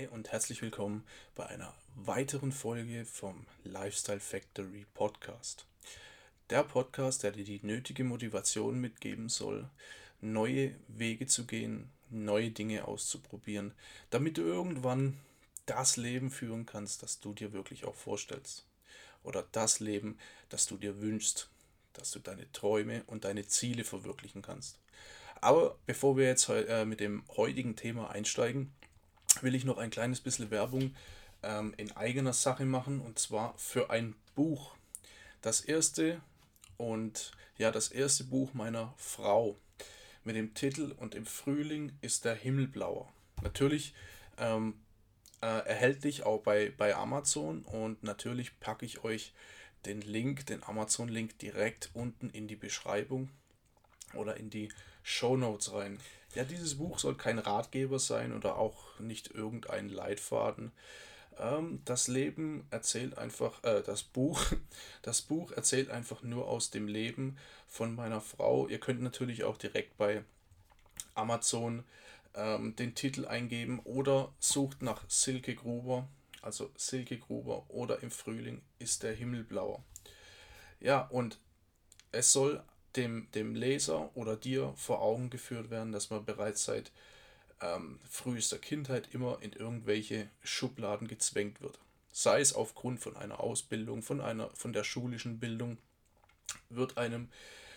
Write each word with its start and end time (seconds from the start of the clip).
Hey 0.00 0.08
und 0.08 0.32
herzlich 0.32 0.62
willkommen 0.62 1.04
bei 1.34 1.44
einer 1.44 1.74
weiteren 1.94 2.52
Folge 2.52 3.04
vom 3.04 3.44
Lifestyle 3.64 4.18
Factory 4.18 4.86
Podcast. 4.94 5.66
Der 6.48 6.62
Podcast, 6.62 7.22
der 7.22 7.32
dir 7.32 7.44
die 7.44 7.60
nötige 7.62 8.02
Motivation 8.02 8.80
mitgeben 8.80 9.28
soll, 9.28 9.68
neue 10.22 10.74
Wege 10.88 11.26
zu 11.26 11.44
gehen, 11.44 11.90
neue 12.08 12.50
Dinge 12.50 12.88
auszuprobieren, 12.88 13.74
damit 14.08 14.38
du 14.38 14.40
irgendwann 14.40 15.18
das 15.66 15.98
Leben 15.98 16.30
führen 16.30 16.64
kannst, 16.64 17.02
das 17.02 17.20
du 17.20 17.34
dir 17.34 17.52
wirklich 17.52 17.84
auch 17.84 17.94
vorstellst. 17.94 18.64
Oder 19.22 19.44
das 19.52 19.80
Leben, 19.80 20.18
das 20.48 20.64
du 20.64 20.78
dir 20.78 21.02
wünschst, 21.02 21.50
dass 21.92 22.10
du 22.10 22.20
deine 22.20 22.50
Träume 22.52 23.02
und 23.06 23.26
deine 23.26 23.46
Ziele 23.48 23.84
verwirklichen 23.84 24.40
kannst. 24.40 24.78
Aber 25.42 25.76
bevor 25.84 26.16
wir 26.16 26.26
jetzt 26.26 26.48
äh, 26.48 26.86
mit 26.86 27.00
dem 27.00 27.22
heutigen 27.36 27.76
Thema 27.76 28.08
einsteigen, 28.08 28.72
will 29.40 29.54
ich 29.54 29.64
noch 29.64 29.78
ein 29.78 29.90
kleines 29.90 30.20
bisschen 30.20 30.50
Werbung 30.50 30.94
ähm, 31.42 31.74
in 31.76 31.92
eigener 31.96 32.32
Sache 32.32 32.64
machen 32.64 33.00
und 33.00 33.18
zwar 33.18 33.54
für 33.56 33.90
ein 33.90 34.14
Buch. 34.34 34.74
Das 35.42 35.60
erste 35.60 36.20
und 36.76 37.32
ja, 37.56 37.70
das 37.70 37.88
erste 37.88 38.24
Buch 38.24 38.54
meiner 38.54 38.94
Frau 38.96 39.56
mit 40.24 40.36
dem 40.36 40.54
Titel 40.54 40.94
Und 40.96 41.14
im 41.14 41.26
Frühling 41.26 41.92
ist 42.00 42.24
der 42.24 42.34
Himmel 42.34 42.68
blauer. 42.68 43.12
Natürlich 43.42 43.94
ähm, 44.38 44.74
äh, 45.42 45.46
erhältlich 45.46 46.24
auch 46.24 46.42
bei, 46.42 46.72
bei 46.76 46.94
Amazon 46.94 47.62
und 47.62 48.02
natürlich 48.02 48.58
packe 48.60 48.84
ich 48.84 49.04
euch 49.04 49.32
den 49.86 50.02
Link, 50.02 50.46
den 50.46 50.62
Amazon-Link 50.62 51.38
direkt 51.38 51.90
unten 51.94 52.28
in 52.30 52.48
die 52.48 52.56
Beschreibung 52.56 53.30
oder 54.14 54.36
in 54.36 54.50
die 54.50 54.68
Show 55.02 55.36
Notes 55.36 55.72
rein. 55.72 55.98
Ja, 56.34 56.44
dieses 56.44 56.76
Buch 56.76 56.98
soll 56.98 57.16
kein 57.16 57.38
Ratgeber 57.38 57.98
sein 57.98 58.32
oder 58.32 58.56
auch 58.56 58.98
nicht 59.00 59.32
irgendein 59.34 59.88
Leitfaden. 59.88 60.72
Ähm, 61.38 61.80
das 61.84 62.06
Leben 62.08 62.66
erzählt 62.70 63.18
einfach, 63.18 63.64
äh, 63.64 63.82
das 63.82 64.02
Buch, 64.02 64.40
das 65.02 65.22
Buch 65.22 65.50
erzählt 65.52 65.90
einfach 65.90 66.22
nur 66.22 66.46
aus 66.46 66.70
dem 66.70 66.86
Leben 66.86 67.36
von 67.66 67.94
meiner 67.94 68.20
Frau. 68.20 68.68
Ihr 68.68 68.78
könnt 68.78 69.02
natürlich 69.02 69.44
auch 69.44 69.56
direkt 69.56 69.96
bei 69.96 70.22
Amazon 71.14 71.84
ähm, 72.34 72.76
den 72.76 72.94
Titel 72.94 73.26
eingeben 73.26 73.80
oder 73.80 74.32
sucht 74.38 74.82
nach 74.82 75.02
Silke 75.08 75.54
Gruber, 75.54 76.06
also 76.42 76.70
Silke 76.76 77.18
Gruber 77.18 77.64
oder 77.68 78.02
im 78.02 78.10
Frühling 78.10 78.62
ist 78.78 79.02
der 79.02 79.14
Himmel 79.14 79.42
blauer. 79.42 79.82
Ja, 80.80 81.02
und 81.08 81.38
es 82.12 82.32
soll 82.32 82.62
dem, 82.96 83.28
dem 83.32 83.54
Leser 83.54 84.10
oder 84.16 84.36
dir 84.36 84.72
vor 84.76 85.00
Augen 85.00 85.30
geführt 85.30 85.70
werden, 85.70 85.92
dass 85.92 86.10
man 86.10 86.24
bereits 86.24 86.64
seit 86.64 86.90
ähm, 87.60 88.00
frühester 88.08 88.58
Kindheit 88.58 89.08
immer 89.12 89.38
in 89.40 89.52
irgendwelche 89.52 90.28
Schubladen 90.42 91.08
gezwängt 91.08 91.60
wird. 91.60 91.78
Sei 92.12 92.40
es 92.40 92.52
aufgrund 92.52 93.00
von 93.00 93.16
einer 93.16 93.40
Ausbildung, 93.40 94.02
von, 94.02 94.20
einer, 94.20 94.50
von 94.54 94.72
der 94.72 94.84
schulischen 94.84 95.38
Bildung, 95.38 95.78
wird 96.68 96.98
einem 96.98 97.28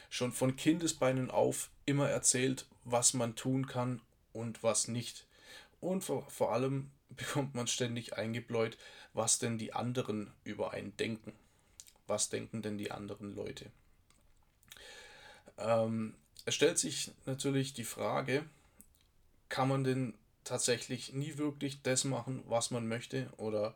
schon 0.09 0.31
von 0.31 0.55
Kindesbeinen 0.55 1.29
auf 1.29 1.69
immer 1.85 2.09
erzählt, 2.09 2.65
was 2.83 3.13
man 3.13 3.35
tun 3.35 3.67
kann 3.67 4.01
und 4.31 4.63
was 4.63 4.87
nicht. 4.87 5.27
Und 5.79 6.03
vor, 6.03 6.29
vor 6.29 6.53
allem 6.53 6.91
bekommt 7.09 7.53
man 7.55 7.67
ständig 7.67 8.17
eingebläut, 8.17 8.77
was 9.13 9.37
denn 9.37 9.57
die 9.57 9.73
anderen 9.73 10.31
über 10.43 10.71
einen 10.71 10.95
denken. 10.97 11.33
Was 12.07 12.29
denken 12.29 12.61
denn 12.61 12.77
die 12.77 12.91
anderen 12.91 13.35
Leute? 13.35 13.71
Ähm, 15.57 16.15
es 16.45 16.55
stellt 16.55 16.77
sich 16.77 17.11
natürlich 17.25 17.73
die 17.73 17.83
Frage, 17.83 18.45
kann 19.49 19.67
man 19.69 19.83
denn 19.83 20.13
tatsächlich 20.43 21.13
nie 21.13 21.37
wirklich 21.37 21.81
das 21.81 22.03
machen, 22.03 22.43
was 22.47 22.71
man 22.71 22.87
möchte? 22.87 23.31
Oder 23.37 23.73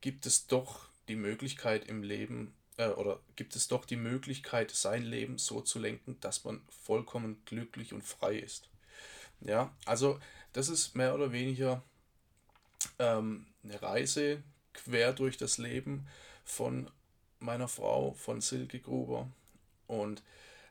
gibt 0.00 0.26
es 0.26 0.46
doch 0.46 0.88
die 1.08 1.16
Möglichkeit 1.16 1.88
im 1.88 2.02
Leben, 2.02 2.54
äh, 2.76 2.88
oder 2.88 3.20
gibt 3.36 3.56
es 3.56 3.68
doch 3.68 3.84
die 3.84 3.96
Möglichkeit, 3.96 4.70
sein 4.70 5.02
Leben 5.02 5.38
so 5.38 5.60
zu 5.60 5.78
lenken, 5.78 6.18
dass 6.20 6.44
man 6.44 6.60
vollkommen 6.82 7.42
glücklich 7.46 7.92
und 7.92 8.02
frei 8.02 8.36
ist? 8.36 8.68
Ja, 9.40 9.74
also 9.86 10.18
das 10.52 10.68
ist 10.68 10.94
mehr 10.96 11.14
oder 11.14 11.32
weniger 11.32 11.82
ähm, 12.98 13.46
eine 13.62 13.80
Reise 13.80 14.42
quer 14.72 15.12
durch 15.12 15.36
das 15.36 15.58
Leben 15.58 16.06
von 16.44 16.90
meiner 17.40 17.68
Frau, 17.68 18.12
von 18.14 18.40
Silke 18.40 18.80
Gruber. 18.80 19.28
Und 19.86 20.22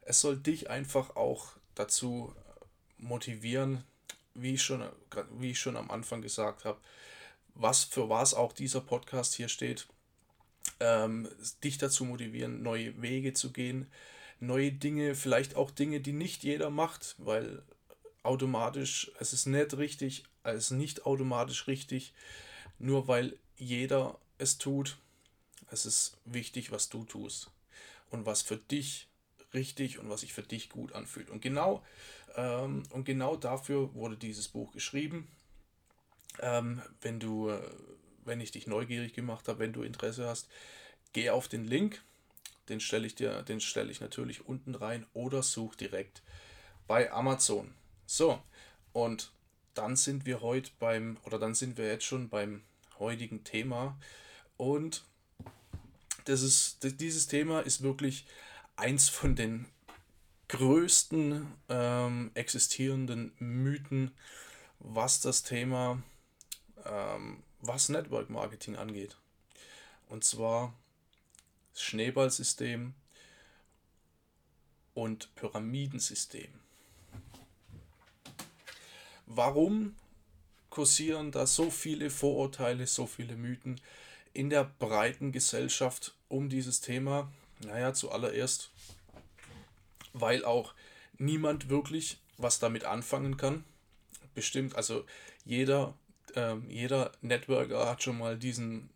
es 0.07 0.21
soll 0.21 0.37
dich 0.37 0.69
einfach 0.69 1.15
auch 1.17 1.51
dazu 1.75 2.33
motivieren, 2.97 3.83
wie 4.33 4.53
ich 4.53 4.63
schon, 4.63 4.83
wie 5.31 5.51
ich 5.51 5.59
schon 5.59 5.75
am 5.75 5.91
Anfang 5.91 6.21
gesagt 6.21 6.63
habe, 6.63 6.79
was 7.55 7.83
für 7.83 8.07
was 8.07 8.33
auch 8.33 8.53
dieser 8.53 8.81
Podcast 8.81 9.33
hier 9.35 9.49
steht, 9.49 9.87
ähm, 10.79 11.27
dich 11.63 11.77
dazu 11.77 12.05
motivieren, 12.05 12.63
neue 12.63 13.01
Wege 13.01 13.33
zu 13.33 13.51
gehen, 13.51 13.91
neue 14.39 14.71
Dinge, 14.71 15.13
vielleicht 15.13 15.55
auch 15.55 15.71
Dinge, 15.71 15.99
die 15.99 16.13
nicht 16.13 16.43
jeder 16.43 16.69
macht, 16.69 17.15
weil 17.17 17.61
automatisch, 18.23 19.11
es 19.19 19.33
ist 19.33 19.45
nicht 19.45 19.75
richtig, 19.77 20.23
es 20.43 20.65
ist 20.65 20.71
nicht 20.71 21.05
automatisch 21.05 21.67
richtig, 21.67 22.13
nur 22.79 23.09
weil 23.09 23.37
jeder 23.57 24.17
es 24.37 24.57
tut. 24.57 24.97
Es 25.69 25.85
ist 25.85 26.17
wichtig, 26.23 26.71
was 26.71 26.87
du 26.87 27.03
tust 27.03 27.51
und 28.09 28.25
was 28.25 28.41
für 28.41 28.55
dich 28.55 29.06
richtig 29.53 29.99
und 29.99 30.09
was 30.09 30.21
sich 30.21 30.33
für 30.33 30.43
dich 30.43 30.69
gut 30.69 30.93
anfühlt. 30.93 31.29
Und 31.29 31.41
genau, 31.41 31.83
ähm, 32.35 32.83
und 32.91 33.05
genau 33.05 33.35
dafür 33.35 33.93
wurde 33.93 34.17
dieses 34.17 34.47
Buch 34.47 34.71
geschrieben. 34.71 35.27
Ähm, 36.39 36.81
wenn 37.01 37.19
du, 37.19 37.51
wenn 38.25 38.41
ich 38.41 38.51
dich 38.51 38.67
neugierig 38.67 39.13
gemacht 39.13 39.47
habe, 39.47 39.59
wenn 39.59 39.73
du 39.73 39.83
Interesse 39.83 40.27
hast, 40.27 40.47
geh 41.13 41.29
auf 41.29 41.47
den 41.47 41.65
Link. 41.65 42.03
Den 42.69 42.79
stelle 42.79 43.07
ich 43.07 43.15
dir, 43.15 43.43
den 43.43 43.61
stelle 43.61 43.91
ich 43.91 44.01
natürlich 44.01 44.45
unten 44.45 44.75
rein 44.75 45.05
oder 45.13 45.41
such 45.41 45.75
direkt 45.75 46.21
bei 46.85 47.11
Amazon. 47.11 47.73
So, 48.05 48.41
und 48.93 49.31
dann 49.73 49.95
sind 49.95 50.25
wir 50.25 50.41
heute 50.41 50.71
beim, 50.79 51.17
oder 51.23 51.39
dann 51.39 51.53
sind 51.53 51.77
wir 51.77 51.87
jetzt 51.87 52.05
schon 52.05 52.29
beim 52.29 52.63
heutigen 52.99 53.43
Thema. 53.43 53.97
Und 54.57 55.03
das 56.25 56.41
ist, 56.41 56.79
dieses 56.99 57.27
Thema 57.27 57.61
ist 57.61 57.83
wirklich 57.83 58.25
eins 58.77 59.09
von 59.09 59.35
den 59.35 59.65
größten 60.47 61.45
ähm, 61.67 62.31
existierenden 62.35 63.33
Mythen, 63.39 64.11
was 64.79 65.19
das 65.19 65.43
Thema, 65.43 66.01
ähm, 66.85 67.43
was 67.59 67.89
Network 67.89 68.29
Marketing 68.29 68.77
angeht. 68.77 69.17
Und 70.07 70.23
zwar 70.23 70.73
das 71.73 71.83
Schneeballsystem 71.83 72.93
und 74.93 75.35
Pyramidensystem. 75.35 76.47
Warum 79.25 79.95
kursieren 80.69 81.31
da 81.31 81.45
so 81.45 81.69
viele 81.69 82.09
Vorurteile, 82.09 82.87
so 82.87 83.05
viele 83.05 83.35
Mythen 83.35 83.81
in 84.33 84.49
der 84.49 84.63
breiten 84.63 85.31
Gesellschaft 85.31 86.15
um 86.29 86.47
dieses 86.47 86.79
Thema? 86.79 87.31
Naja, 87.59 87.93
zuallererst, 87.93 88.69
weil 90.13 90.45
auch 90.45 90.73
niemand 91.17 91.69
wirklich 91.69 92.19
was 92.37 92.59
damit 92.59 92.83
anfangen 92.83 93.37
kann. 93.37 93.63
Bestimmt, 94.35 94.75
also 94.75 95.05
jeder, 95.45 95.95
ähm, 96.35 96.69
jeder 96.69 97.11
Networker 97.21 97.89
hat 97.89 98.03
schon 98.03 98.17
mal 98.17 98.37
diesen 98.37 98.89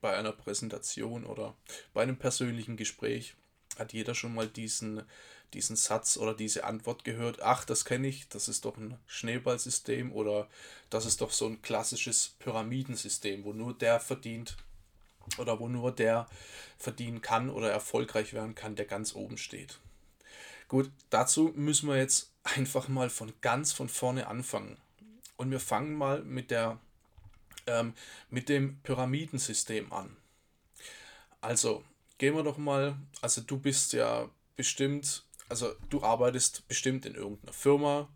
bei 0.00 0.16
einer 0.16 0.32
Präsentation 0.32 1.24
oder 1.24 1.54
bei 1.92 2.02
einem 2.02 2.16
persönlichen 2.16 2.76
Gespräch 2.76 3.34
hat 3.78 3.92
jeder 3.92 4.14
schon 4.14 4.34
mal 4.34 4.48
diesen, 4.48 5.02
diesen 5.54 5.76
Satz 5.76 6.16
oder 6.16 6.34
diese 6.34 6.64
Antwort 6.64 7.04
gehört, 7.04 7.40
ach, 7.42 7.64
das 7.64 7.84
kenne 7.84 8.08
ich, 8.08 8.28
das 8.28 8.48
ist 8.48 8.64
doch 8.64 8.76
ein 8.76 8.98
Schneeballsystem 9.06 10.12
oder 10.12 10.48
das 10.90 11.06
ist 11.06 11.20
doch 11.20 11.30
so 11.30 11.46
ein 11.46 11.62
klassisches 11.62 12.36
Pyramidensystem, 12.38 13.44
wo 13.44 13.52
nur 13.52 13.74
der 13.74 14.00
verdient, 14.00 14.56
oder 15.38 15.60
wo 15.60 15.68
nur 15.68 15.92
der 15.92 16.26
verdienen 16.78 17.20
kann 17.22 17.50
oder 17.50 17.70
erfolgreich 17.70 18.32
werden 18.32 18.54
kann, 18.54 18.76
der 18.76 18.86
ganz 18.86 19.14
oben 19.14 19.38
steht. 19.38 19.80
Gut, 20.68 20.90
dazu 21.10 21.52
müssen 21.56 21.88
wir 21.88 21.96
jetzt 21.96 22.30
einfach 22.44 22.88
mal 22.88 23.10
von 23.10 23.32
ganz 23.40 23.72
von 23.72 23.88
vorne 23.88 24.26
anfangen. 24.26 24.76
Und 25.36 25.50
wir 25.50 25.60
fangen 25.60 25.94
mal 25.94 26.22
mit, 26.22 26.50
der, 26.50 26.78
ähm, 27.66 27.94
mit 28.28 28.48
dem 28.48 28.80
Pyramidensystem 28.82 29.92
an. 29.92 30.16
Also, 31.40 31.84
gehen 32.18 32.34
wir 32.34 32.42
doch 32.42 32.58
mal, 32.58 32.96
also 33.22 33.40
du 33.40 33.58
bist 33.58 33.92
ja 33.92 34.28
bestimmt, 34.56 35.24
also 35.48 35.72
du 35.88 36.02
arbeitest 36.02 36.66
bestimmt 36.68 37.06
in 37.06 37.14
irgendeiner 37.14 37.52
Firma 37.52 38.08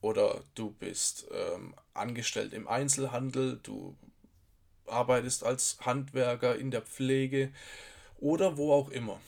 oder 0.00 0.42
du 0.54 0.70
bist 0.70 1.26
ähm, 1.30 1.74
angestellt 1.94 2.54
im 2.54 2.66
Einzelhandel, 2.66 3.60
du 3.62 3.96
arbeitest 4.92 5.44
als 5.44 5.78
Handwerker 5.80 6.56
in 6.56 6.70
der 6.70 6.82
Pflege 6.82 7.52
oder 8.18 8.56
wo 8.56 8.72
auch 8.72 8.90
immer. 8.90 9.20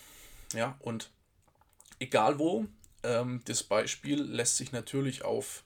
Ja, 0.52 0.76
und 0.81 1.11
egal 1.99 2.38
wo, 2.38 2.66
ähm, 3.02 3.43
das 3.46 3.62
Beispiel 3.62 4.22
lässt 4.22 4.56
sich 4.56 4.72
natürlich 4.72 5.25
auf 5.25 5.64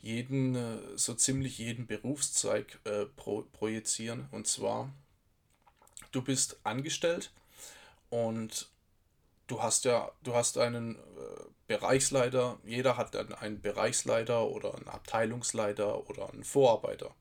jeden, 0.00 0.54
äh, 0.54 0.78
so 0.96 1.14
ziemlich 1.14 1.58
jeden 1.58 1.86
Berufszweig 1.86 2.78
äh, 2.84 3.06
pro, 3.06 3.42
projizieren. 3.52 4.28
Und 4.30 4.46
zwar, 4.46 4.92
du 6.12 6.22
bist 6.22 6.60
angestellt 6.64 7.32
und 8.10 8.68
du 9.48 9.62
hast 9.62 9.84
ja, 9.84 10.10
du 10.22 10.34
hast 10.34 10.58
einen 10.58 10.96
äh, 10.96 10.98
Bereichsleiter, 11.66 12.58
jeder 12.64 12.96
hat 12.96 13.14
dann 13.14 13.34
einen 13.34 13.60
Bereichsleiter 13.60 14.46
oder 14.46 14.74
einen 14.74 14.88
Abteilungsleiter 14.88 16.08
oder 16.08 16.32
einen 16.32 16.44
Vorarbeiter. 16.44 17.14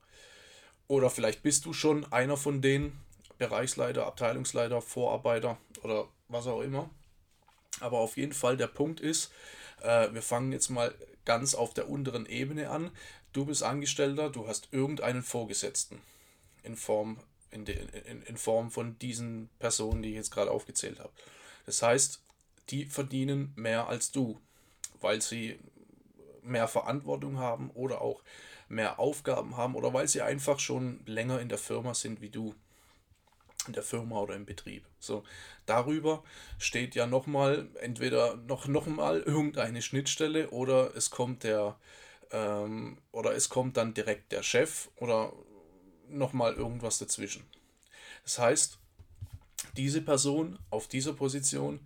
Oder 0.88 1.10
vielleicht 1.10 1.44
bist 1.44 1.66
du 1.66 1.74
schon 1.74 2.12
einer 2.12 2.38
von 2.38 2.62
denen, 2.62 3.00
Bereichsleiter, 3.38 4.08
Abteilungsleiter, 4.08 4.82
Vorarbeiter 4.82 5.58
oder 5.84 6.08
was 6.28 6.48
auch 6.48 6.62
immer. 6.62 6.90
Aber 7.80 8.00
auf 8.00 8.18
jeden 8.18 8.34
Fall 8.34 8.58
der 8.58 8.68
Punkt 8.68 9.00
ist, 9.00 9.32
äh, 9.82 10.12
wir 10.12 10.22
fangen 10.22 10.52
jetzt 10.52 10.70
mal 10.70 10.94
ganz 11.26 11.54
auf 11.54 11.74
der 11.74 11.90
unteren 11.90 12.26
Ebene 12.26 12.70
an. 12.70 12.92
Du 13.34 13.46
bist 13.46 13.64
Angestellter, 13.64 14.30
du 14.30 14.48
hast 14.48 14.70
irgendeinen 14.72 15.22
Vorgesetzten 15.22 16.02
in 16.64 16.76
Form, 16.76 17.20
in, 17.52 17.66
de, 17.66 17.78
in, 18.10 18.24
in 18.24 18.38
Form 18.38 18.72
von 18.72 18.98
diesen 18.98 19.50
Personen, 19.60 20.02
die 20.02 20.10
ich 20.10 20.16
jetzt 20.16 20.32
gerade 20.32 20.52
aufgezählt 20.52 21.00
habe. 21.00 21.12
Das 21.66 21.82
heißt, 21.82 22.22
die 22.70 22.86
verdienen 22.86 23.54
mehr 23.56 23.88
als 23.88 24.12
du, 24.12 24.40
weil 25.02 25.22
sie 25.22 25.60
mehr 26.42 26.68
Verantwortung 26.68 27.38
haben 27.38 27.70
oder 27.72 28.02
auch 28.02 28.24
mehr 28.70 29.00
Aufgaben 29.00 29.58
haben 29.58 29.76
oder 29.76 29.94
weil 29.94 30.08
sie 30.08 30.22
einfach 30.22 30.60
schon 30.60 31.00
länger 31.06 31.40
in 31.40 31.50
der 31.50 31.58
Firma 31.58 31.94
sind 31.94 32.22
wie 32.22 32.30
du 32.30 32.54
in 33.68 33.74
der 33.74 33.84
Firma 33.84 34.20
oder 34.20 34.36
im 34.36 34.46
Betrieb. 34.46 34.86
So, 35.00 35.24
darüber 35.66 36.24
steht 36.58 36.96
ja 36.96 37.06
nochmal, 37.06 37.68
entweder 37.82 38.38
noch, 38.48 38.68
noch 38.68 38.88
mal 38.88 39.22
irgendeine 39.22 39.82
Schnittstelle 39.82 40.50
oder 40.50 40.96
es 40.96 41.10
kommt 41.10 41.44
der, 41.44 41.78
ähm, 42.32 42.98
oder 43.12 43.36
es 43.36 43.50
kommt 43.50 43.78
dann 43.78 43.94
direkt 43.94 44.32
der 44.32 44.44
Chef 44.44 44.90
oder 44.96 45.34
nochmal 46.08 46.54
irgendwas 46.54 46.98
dazwischen. 46.98 47.46
Das 48.24 48.40
heißt, 48.40 48.80
diese 49.76 50.02
Person 50.02 50.60
auf 50.70 50.88
dieser 50.88 51.14
Position 51.14 51.80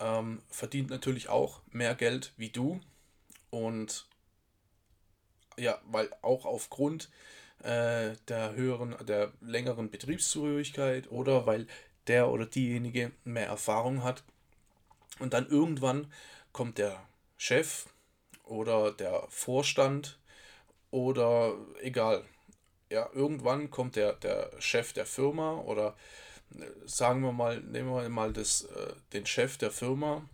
ähm, 0.00 0.42
verdient 0.48 0.90
natürlich 0.90 1.28
auch 1.28 1.60
mehr 1.70 1.94
Geld 1.94 2.32
wie 2.36 2.50
du 2.50 2.80
und 3.50 4.06
ja, 5.56 5.80
weil 5.86 6.10
auch 6.22 6.44
aufgrund 6.44 7.10
äh, 7.62 8.14
der 8.28 8.54
höheren, 8.54 8.94
der 9.06 9.32
längeren 9.40 9.90
Betriebszugehörigkeit 9.90 11.10
oder 11.10 11.46
weil 11.46 11.66
der 12.06 12.28
oder 12.28 12.46
diejenige 12.46 13.12
mehr 13.24 13.46
Erfahrung 13.46 14.02
hat. 14.02 14.22
Und 15.18 15.32
dann 15.32 15.48
irgendwann 15.48 16.12
kommt 16.52 16.78
der 16.78 17.02
Chef 17.36 17.86
oder 18.44 18.92
der 18.92 19.24
Vorstand 19.28 20.18
oder 20.90 21.54
egal. 21.80 22.24
Ja, 22.90 23.08
irgendwann 23.12 23.70
kommt 23.70 23.96
der, 23.96 24.12
der 24.14 24.50
Chef 24.60 24.92
der 24.92 25.06
Firma 25.06 25.58
oder 25.58 25.96
äh, 26.54 26.64
sagen 26.84 27.22
wir 27.22 27.32
mal, 27.32 27.60
nehmen 27.60 27.94
wir 27.94 28.08
mal 28.08 28.32
das, 28.32 28.64
äh, 28.64 28.92
den 29.12 29.26
Chef 29.26 29.56
der 29.56 29.70
Firma, 29.70 30.28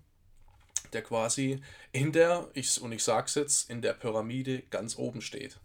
der 0.95 1.03
quasi 1.03 1.61
in 1.93 2.13
der, 2.13 2.49
ich, 2.55 2.81
und 2.81 2.93
ich 2.93 3.03
sage 3.03 3.27
es 3.27 3.35
jetzt, 3.35 3.71
in 3.71 3.83
der 3.83 3.93
Pyramide 3.93 4.63
ganz 4.71 4.97
oben 4.97 5.21
steht. 5.21 5.59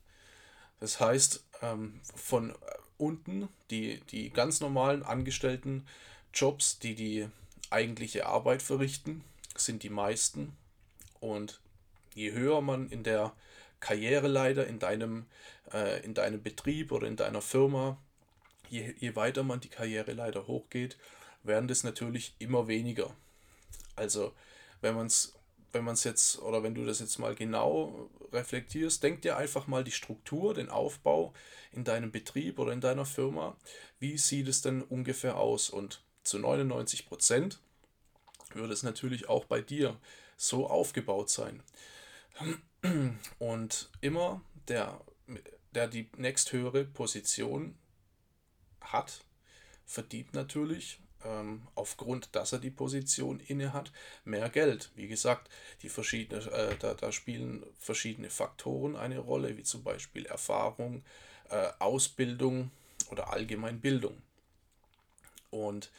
Das 0.80 1.00
heißt, 1.00 1.44
ähm, 1.62 2.00
von 2.16 2.51
äh, 2.51 2.56
unten 2.98 3.50
die, 3.72 4.01
die 4.12 4.30
ganz 4.30 4.62
normalen 4.62 5.04
angestellten 5.04 5.86
Jobs, 6.33 6.80
die 6.80 6.95
die 6.95 7.27
eigentliche 7.69 8.25
Arbeit 8.25 8.62
verrichten, 8.62 9.24
sind 9.56 9.83
die 9.83 9.89
meisten. 9.89 10.56
Und 11.19 11.60
je 12.13 12.31
höher 12.31 12.62
man 12.62 12.89
in 12.89 13.04
der 13.04 13.33
Karriereleiter 13.80 14.68
in 14.68 14.80
deinem, 14.80 15.25
äh, 15.72 16.04
in 16.04 16.13
deinem 16.13 16.42
Betrieb 16.42 16.92
oder 16.92 17.07
in 17.07 17.16
deiner 17.16 17.42
Firma, 17.42 17.98
je, 18.69 18.94
je 18.98 19.16
weiter 19.16 19.44
man 19.44 19.60
die 19.60 19.69
Karriereleiter 19.69 20.48
hochgeht, 20.48 20.98
werden 21.44 21.68
das 21.68 21.83
natürlich 21.83 22.33
immer 22.39 22.68
weniger. 22.68 23.16
Also 23.95 24.33
wenn 24.86 24.96
man 24.96 25.08
es 25.08 25.34
wenn 25.76 25.84
man 25.84 25.96
es 25.96 26.06
jetzt 26.06 26.40
oder 26.40 26.64
wenn 26.64 26.74
du 26.74 26.86
das 26.86 27.00
jetzt 27.00 27.20
mal 27.20 27.36
genau 27.36 28.10
reflektierst, 28.32 29.04
denk 29.04 29.22
dir 29.24 29.36
einfach 29.36 29.68
mal 29.68 29.84
die 29.84 29.92
Struktur, 29.92 30.54
den 30.54 30.70
Aufbau 30.70 31.34
in 31.74 31.84
deinem 31.84 32.12
Betrieb 32.12 32.60
oder 32.60 32.72
in 32.72 32.80
deiner 32.80 33.06
Firma. 33.06 33.58
Wie 34.00 34.18
sieht 34.18 34.48
es 34.48 34.62
denn 34.62 34.82
ungefähr 34.82 35.36
aus? 35.36 35.70
Und 35.70 36.02
zu 36.24 36.40
99 36.40 37.06
Prozent 37.08 37.60
würde 38.54 38.72
es 38.72 38.84
natürlich 38.84 39.28
auch 39.28 39.44
bei 39.44 39.60
dir 39.60 40.00
so 40.38 40.68
aufgebaut 40.68 41.30
sein. 41.30 41.62
Und 43.40 43.90
immer 44.00 44.42
der, 44.70 45.02
der 45.74 45.90
die 45.90 46.10
nächsthöhere 46.16 46.86
Position 46.86 47.78
hat, 48.80 49.26
verdient 49.86 50.34
natürlich 50.34 51.02
ähm, 51.25 51.68
aufgrund, 51.75 52.36
dass 52.36 52.54
er 52.54 52.60
die 52.60 52.72
Position 52.72 53.39
inne 53.39 53.74
hat, 53.74 53.92
mehr 54.24 54.50
Geld. 54.50 54.92
Wie 54.95 55.07
gesagt, 55.07 55.50
die 55.81 55.89
verschiedene, 55.89 56.42
äh, 56.51 56.75
da, 56.77 56.94
da 56.94 57.12
spielen 57.12 57.66
verschiedene 57.80 58.30
Faktoren 58.30 58.95
eine 58.95 59.19
Rolle, 59.19 59.57
wie 59.57 59.63
zum 59.63 59.83
Beispiel 59.83 60.25
Erfahrung, 60.25 61.04
äh, 61.50 61.69
Ausbildung 61.80 62.72
oder 63.12 63.31
allgemein 63.31 63.80
Bildung. 63.80 64.22
Und 65.50 65.89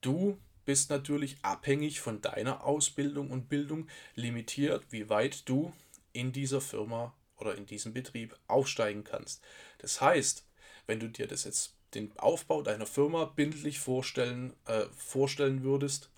du 0.00 0.38
bist 0.64 0.90
natürlich 0.90 1.36
abhängig 1.42 2.00
von 2.00 2.20
deiner 2.20 2.64
Ausbildung 2.64 3.30
und 3.30 3.48
Bildung 3.48 3.88
limitiert, 4.14 4.84
wie 4.90 5.08
weit 5.08 5.48
du 5.48 5.72
in 6.12 6.32
dieser 6.32 6.60
Firma 6.60 7.14
oder 7.38 7.54
in 7.54 7.66
diesem 7.66 7.94
Betrieb 7.94 8.36
aufsteigen 8.48 9.04
kannst. 9.04 9.42
Das 9.78 10.00
heißt, 10.00 10.44
wenn 10.86 11.00
du 11.00 11.08
dir 11.08 11.26
das 11.26 11.44
jetzt 11.44 11.77
den 11.94 12.16
Aufbau 12.18 12.62
deiner 12.62 12.86
Firma 12.86 13.24
bildlich 13.24 13.80
vorstellen, 13.80 14.54
äh, 14.66 14.86
vorstellen 14.96 15.62
würdest, 15.62 16.10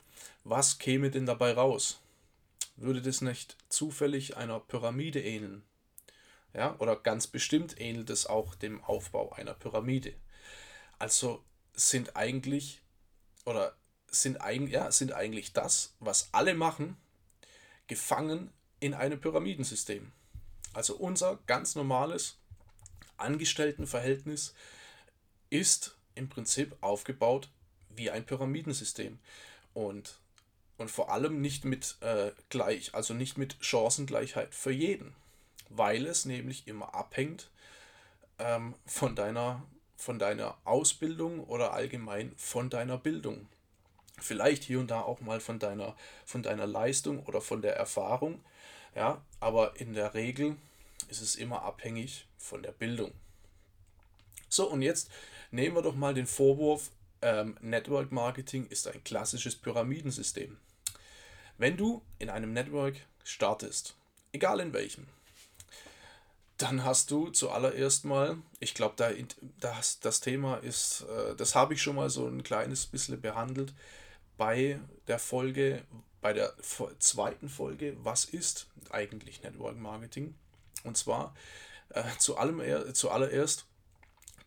was 0.44 0.78
käme 0.78 1.11
denn 1.11 1.26
dabei 1.26 1.52
raus? 1.52 2.00
Würde 2.76 3.02
das 3.02 3.20
nicht 3.20 3.56
zufällig 3.69 4.37
einer 4.37 4.61
Pyramide 4.61 5.22
ähneln? 5.22 5.62
Ja, 6.52 6.75
oder 6.78 6.96
ganz 6.96 7.26
bestimmt 7.26 7.81
ähnelt 7.81 8.11
es 8.11 8.26
auch 8.26 8.55
dem 8.55 8.82
Aufbau 8.82 9.32
einer 9.32 9.55
Pyramide. 9.55 10.14
Also 10.99 11.44
sind 11.75 12.17
eigentlich 12.17 12.82
oder 13.44 13.76
sind 14.08 14.38
ja, 14.69 14.90
sind 14.90 15.12
eigentlich 15.12 15.52
das, 15.52 15.94
was 16.00 16.31
alle 16.32 16.55
machen, 16.55 16.96
gefangen 17.87 18.52
in 18.81 18.94
einem 18.94 19.20
Pyramidensystem. 19.20 20.11
Also 20.72 20.96
unser 20.96 21.38
ganz 21.46 21.75
normales 21.75 22.38
Angestelltenverhältnis 23.17 24.55
ist 25.50 25.97
im 26.14 26.29
Prinzip 26.29 26.77
aufgebaut 26.81 27.48
wie 27.91 28.10
ein 28.10 28.24
Pyramidensystem. 28.24 29.19
Und, 29.74 30.19
und 30.79 30.91
vor 30.91 31.13
allem 31.13 31.41
nicht 31.41 31.65
mit 31.65 31.96
äh, 32.01 32.32
gleich, 32.48 32.94
also 32.94 33.15
nicht 33.15 33.36
mit 33.36 33.56
Chancengleichheit 33.60 34.55
für 34.55 34.72
jeden. 34.72 35.15
Weil 35.69 36.06
es 36.06 36.24
nämlich 36.24 36.67
immer 36.67 36.94
abhängt 36.94 37.51
ähm, 38.39 38.74
von, 38.86 39.15
deiner, 39.15 39.63
von 39.96 40.19
deiner 40.19 40.56
Ausbildung 40.65 41.44
oder 41.44 41.72
allgemein 41.72 42.32
von 42.36 42.70
deiner 42.70 42.98
Bildung. 42.98 43.46
Vielleicht 44.20 44.65
hier 44.65 44.81
und 44.81 44.91
da 44.91 45.01
auch 45.01 45.20
mal 45.20 45.41
von 45.41 45.58
deiner, 45.58 45.96
von 46.24 46.43
deiner 46.43 46.67
Leistung 46.67 47.24
oder 47.24 47.41
von 47.41 47.63
der 47.63 47.77
Erfahrung. 47.77 48.41
Ja, 48.94 49.22
aber 49.39 49.81
in 49.81 49.94
der 49.94 50.15
Regel 50.15 50.56
ist 51.08 51.22
es 51.22 51.36
immer 51.36 51.63
abhängig 51.63 52.27
von 52.39 52.63
der 52.63 52.72
Bildung. 52.72 53.13
So, 54.48 54.69
und 54.69 54.82
jetzt 54.82 55.10
Nehmen 55.50 55.74
wir 55.74 55.82
doch 55.82 55.96
mal 55.96 56.14
den 56.14 56.26
Vorwurf, 56.26 56.90
ähm, 57.22 57.56
Network 57.60 58.12
Marketing 58.12 58.66
ist 58.66 58.86
ein 58.86 59.02
klassisches 59.04 59.56
Pyramidensystem. 59.56 60.56
Wenn 61.58 61.76
du 61.76 62.02
in 62.19 62.30
einem 62.30 62.52
Network 62.52 62.96
startest, 63.24 63.96
egal 64.32 64.60
in 64.60 64.72
welchem, 64.72 65.06
dann 66.56 66.84
hast 66.84 67.10
du 67.10 67.30
zuallererst 67.30 68.04
mal, 68.04 68.38
ich 68.60 68.74
glaube, 68.74 68.94
da, 68.96 69.10
das, 69.58 70.00
das 70.00 70.20
Thema 70.20 70.56
ist, 70.56 71.02
äh, 71.02 71.34
das 71.34 71.54
habe 71.54 71.74
ich 71.74 71.82
schon 71.82 71.96
mal 71.96 72.10
so 72.10 72.26
ein 72.26 72.42
kleines 72.42 72.86
bisschen 72.86 73.20
behandelt 73.20 73.74
bei 74.36 74.78
der 75.06 75.19
Folge, 75.19 75.82
bei 76.20 76.32
der 76.32 76.54
zweiten 76.98 77.48
Folge, 77.48 77.96
was 78.02 78.24
ist 78.24 78.69
eigentlich 78.90 79.42
Network 79.42 79.76
Marketing? 79.76 80.34
Und 80.84 80.96
zwar 80.96 81.34
äh, 81.90 82.02
zu 82.19 82.36
zuallererst 82.92 83.66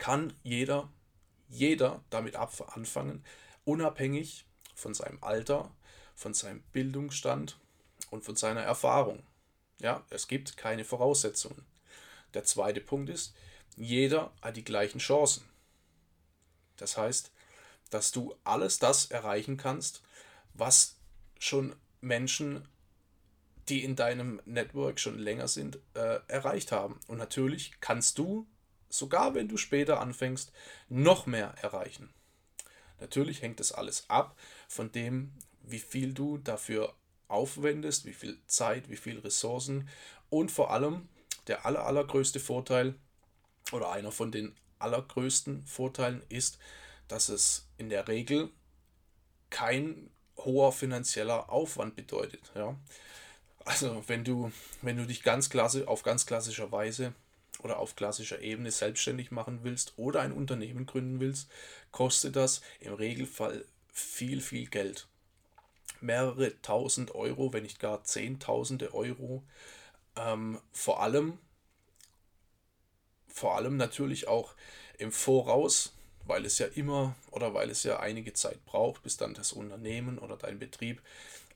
kann 0.04 0.34
jeder, 0.44 0.92
jeder 1.48 2.04
damit 2.10 2.36
anfangen, 2.36 3.24
unabhängig 3.64 4.46
von 4.76 4.94
seinem 4.94 5.24
Alter, 5.24 5.74
von 6.14 6.34
seinem 6.34 6.62
Bildungsstand 6.74 7.58
und 8.12 8.26
von 8.26 8.36
seiner 8.36 8.64
Erfahrung. 8.64 9.24
Ja, 9.80 10.06
es 10.10 10.28
gibt 10.28 10.58
keine 10.58 10.84
Voraussetzungen. 10.84 11.66
Der 12.34 12.44
zweite 12.44 12.82
Punkt 12.82 13.10
ist, 13.10 13.34
jeder 13.78 14.34
hat 14.42 14.58
die 14.58 14.66
gleichen 14.66 15.00
Chancen. 15.00 15.46
Das 16.76 16.98
heißt, 16.98 17.32
dass 17.90 18.12
du 18.12 18.36
alles 18.44 18.80
das 18.80 19.06
erreichen 19.06 19.56
kannst, 19.56 20.02
was 20.54 20.98
schon 21.40 21.78
Menschen 22.02 22.68
die 23.70 23.86
in 23.86 23.96
deinem 23.96 24.42
Network 24.44 25.00
schon 25.00 25.18
länger 25.18 25.48
sind, 25.48 25.80
äh, 25.94 26.20
erreicht 26.28 26.74
haben. 26.74 27.00
Und 27.08 27.18
natürlich 27.18 27.72
kannst 27.80 28.18
du, 28.18 28.46
sogar 28.94 29.34
wenn 29.34 29.48
du 29.48 29.58
später 29.58 30.00
anfängst, 30.00 30.52
noch 30.88 31.26
mehr 31.26 31.56
erreichen. 31.62 32.14
Natürlich 33.00 33.42
hängt 33.42 33.60
das 33.60 33.72
alles 33.72 34.10
ab 34.10 34.38
von 34.68 34.92
dem, 34.92 35.34
wie 35.62 35.80
viel 35.80 36.14
du 36.14 36.38
dafür 36.38 36.94
aufwendest, 37.28 38.06
wie 38.06 38.14
viel 38.14 38.40
Zeit, 38.46 38.90
wie 38.90 38.98
viel 38.98 39.20
Ressourcen 39.20 39.90
und 40.30 40.52
vor 40.52 40.72
allem 40.72 41.10
der 41.48 41.66
aller, 41.66 41.86
allergrößte 41.86 42.40
Vorteil 42.40 42.96
oder 43.72 43.92
einer 43.92 44.12
von 44.12 44.32
den 44.32 44.56
allergrößten 44.80 45.66
Vorteilen 45.66 46.22
ist, 46.30 46.60
dass 47.08 47.30
es 47.30 47.68
in 47.78 47.90
der 47.90 48.08
Regel 48.08 48.52
kein 49.50 50.10
hoher 50.38 50.72
finanzieller 50.72 51.50
Aufwand 51.50 51.96
bedeutet. 51.96 52.52
Ja? 52.56 52.78
Also 53.66 54.04
wenn 54.08 54.24
du, 54.24 54.52
wenn 54.82 54.98
du 54.98 55.06
dich 55.06 55.24
ganz 55.24 55.50
klasse, 55.50 55.88
auf 55.88 56.04
ganz 56.04 56.26
klassischer 56.26 56.72
Weise 56.72 57.14
oder 57.64 57.80
auf 57.80 57.96
klassischer 57.96 58.42
Ebene 58.42 58.72
selbstständig 58.72 59.32
machen 59.32 59.60
willst 59.64 59.94
oder 59.98 60.22
ein 60.22 60.32
Unternehmen 60.32 60.86
gründen 60.86 61.20
willst, 61.20 61.50
kostet 61.92 62.36
das 62.36 62.62
im 62.80 62.94
Regelfall 62.94 63.66
viel, 63.92 64.42
viel 64.42 64.68
Geld. 64.68 65.08
Mehrere 66.02 66.62
tausend 66.62 67.16
Euro, 67.16 67.54
wenn 67.54 67.64
nicht 67.64 67.80
gar 67.80 68.04
zehntausende 68.04 68.94
Euro. 68.94 69.44
Ähm, 70.16 70.60
vor 70.72 71.02
allem, 71.02 71.38
vor 73.28 73.56
allem 73.56 73.78
natürlich 73.78 74.28
auch 74.28 74.56
im 74.98 75.12
Voraus, 75.12 75.94
weil 76.26 76.46
es 76.46 76.60
ja 76.60 76.68
immer 76.68 77.16
oder 77.32 77.54
weil 77.54 77.70
es 77.70 77.84
ja 77.84 78.00
einige 78.00 78.34
Zeit 78.34 78.64
braucht, 78.66 79.04
bis 79.04 79.18
dann 79.18 79.34
das 79.34 79.54
Unternehmen 79.54 80.18
oder 80.18 80.38
dein 80.38 80.60
Betrieb 80.60 81.02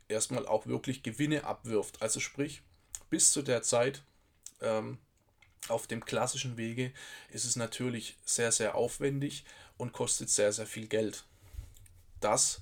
erstmal 0.08 0.46
auch 0.48 0.68
wirklich 0.68 1.04
Gewinne 1.04 1.44
abwirft. 1.44 2.02
Also 2.02 2.20
sprich, 2.20 2.62
bis 3.10 3.32
zu 3.32 3.42
der 3.42 3.62
Zeit 3.62 4.04
ähm, 4.62 4.98
auf 5.68 5.88
dem 5.88 6.04
klassischen 6.06 6.58
Wege 6.58 6.92
ist 7.30 7.46
es 7.46 7.56
natürlich 7.56 8.16
sehr, 8.26 8.52
sehr 8.52 8.76
aufwendig 8.76 9.44
und 9.78 9.94
kostet 9.94 10.30
sehr, 10.30 10.54
sehr 10.54 10.68
viel 10.68 10.88
Geld. 10.88 11.26
Das, 12.20 12.62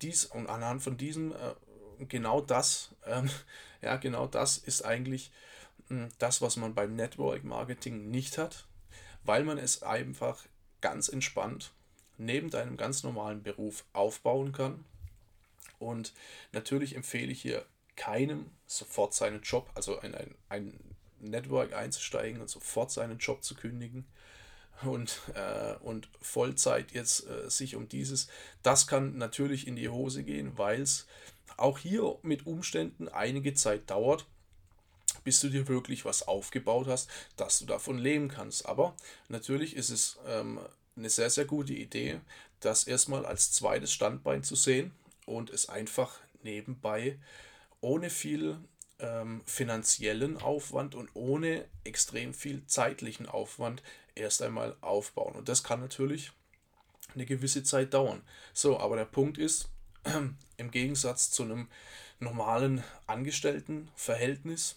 dies 0.00 0.24
und 0.24 0.48
anhand 0.48 0.82
von 0.82 0.96
diesem, 0.96 1.32
äh, 1.32 1.54
genau 2.06 2.40
das, 2.40 2.90
ähm, 3.06 3.30
ja, 3.82 3.96
genau 3.96 4.26
das 4.26 4.58
ist 4.58 4.84
eigentlich 4.84 5.30
äh, 5.90 6.08
das, 6.18 6.42
was 6.42 6.56
man 6.56 6.74
beim 6.74 6.94
Network 6.94 7.44
Marketing 7.44 8.10
nicht 8.10 8.38
hat, 8.38 8.66
weil 9.24 9.44
man 9.44 9.58
es 9.58 9.82
einfach 9.82 10.44
ganz 10.80 11.08
entspannt 11.08 11.72
neben 12.18 12.50
deinem 12.50 12.76
ganz 12.76 13.02
normalen 13.02 13.42
Beruf 13.42 13.84
aufbauen 13.92 14.52
kann. 14.52 14.84
Und 15.78 16.12
natürlich 16.52 16.94
empfehle 16.94 17.32
ich 17.32 17.42
hier 17.42 17.64
keinem 17.96 18.50
sofort 18.66 19.14
seinen 19.14 19.42
Job, 19.42 19.70
also 19.74 19.98
ein, 19.98 20.14
ein, 20.14 20.34
ein 20.48 20.91
Network 21.22 21.72
einzusteigen 21.72 22.40
und 22.40 22.48
sofort 22.48 22.90
seinen 22.90 23.18
Job 23.18 23.42
zu 23.42 23.54
kündigen 23.54 24.04
und, 24.82 25.20
äh, 25.34 25.74
und 25.80 26.08
Vollzeit 26.20 26.92
jetzt 26.92 27.26
äh, 27.28 27.48
sich 27.50 27.76
um 27.76 27.88
dieses, 27.88 28.28
das 28.62 28.86
kann 28.86 29.16
natürlich 29.16 29.66
in 29.66 29.76
die 29.76 29.88
Hose 29.88 30.24
gehen, 30.24 30.58
weil 30.58 30.80
es 30.80 31.06
auch 31.56 31.78
hier 31.78 32.18
mit 32.22 32.46
Umständen 32.46 33.08
einige 33.08 33.54
Zeit 33.54 33.90
dauert, 33.90 34.26
bis 35.24 35.40
du 35.40 35.48
dir 35.48 35.68
wirklich 35.68 36.04
was 36.04 36.26
aufgebaut 36.26 36.88
hast, 36.88 37.08
dass 37.36 37.58
du 37.58 37.66
davon 37.66 37.98
leben 37.98 38.28
kannst. 38.28 38.66
Aber 38.66 38.96
natürlich 39.28 39.76
ist 39.76 39.90
es 39.90 40.18
ähm, 40.26 40.58
eine 40.96 41.10
sehr, 41.10 41.30
sehr 41.30 41.44
gute 41.44 41.74
Idee, 41.74 42.20
das 42.60 42.84
erstmal 42.84 43.26
als 43.26 43.52
zweites 43.52 43.92
Standbein 43.92 44.42
zu 44.42 44.56
sehen 44.56 44.92
und 45.26 45.50
es 45.50 45.68
einfach 45.68 46.18
nebenbei 46.42 47.18
ohne 47.80 48.10
viel 48.10 48.58
ähm, 49.02 49.42
finanziellen 49.44 50.40
Aufwand 50.40 50.94
und 50.94 51.10
ohne 51.14 51.66
extrem 51.84 52.32
viel 52.32 52.64
zeitlichen 52.66 53.28
Aufwand 53.28 53.82
erst 54.14 54.40
einmal 54.40 54.76
aufbauen. 54.80 55.34
Und 55.34 55.48
das 55.48 55.62
kann 55.62 55.80
natürlich 55.80 56.32
eine 57.14 57.26
gewisse 57.26 57.62
Zeit 57.62 57.92
dauern. 57.92 58.22
So, 58.54 58.78
aber 58.80 58.96
der 58.96 59.04
Punkt 59.04 59.36
ist, 59.36 59.68
im 60.56 60.70
Gegensatz 60.70 61.30
zu 61.30 61.42
einem 61.42 61.68
normalen 62.20 62.82
Angestelltenverhältnis 63.06 64.76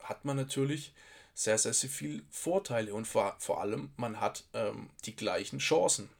hat 0.00 0.24
man 0.24 0.36
natürlich 0.36 0.92
sehr, 1.34 1.56
sehr, 1.56 1.72
sehr 1.72 1.90
viel 1.90 2.22
Vorteile 2.30 2.94
und 2.94 3.06
vor, 3.06 3.36
vor 3.38 3.60
allem 3.60 3.90
man 3.96 4.20
hat 4.20 4.44
ähm, 4.52 4.90
die 5.06 5.16
gleichen 5.16 5.58
Chancen. 5.58 6.10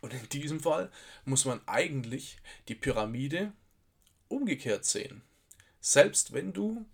Und 0.00 0.14
in 0.14 0.28
diesem 0.28 0.60
Fall 0.60 0.90
muss 1.24 1.44
man 1.44 1.60
eigentlich 1.66 2.38
die 2.68 2.74
Pyramide 2.74 3.52
umgekehrt 4.28 4.84
sehen. 4.84 5.22
Selbst 5.82 6.32
wenn 6.32 6.52
du 6.52 6.86